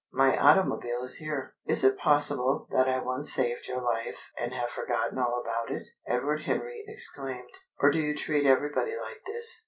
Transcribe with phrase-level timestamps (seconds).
[0.11, 4.71] My automobile is here." "Is it possible that I once saved your life and have
[4.71, 7.51] forgotten all about it?" Edward Henry exclaimed.
[7.79, 9.59] "Or do you treat everybody like this?"